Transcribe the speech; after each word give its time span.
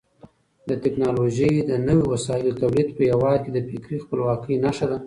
د 0.69 0.71
ټکنالوژۍ 0.83 1.53
د 1.69 1.71
نویو 1.87 2.09
وسایلو 2.13 2.57
تولید 2.61 2.89
په 2.97 3.01
هېواد 3.09 3.39
کې 3.43 3.51
د 3.53 3.59
فکري 3.69 3.97
خپلواکۍ 4.03 4.55
نښه 4.65 4.85
ده. 4.91 4.97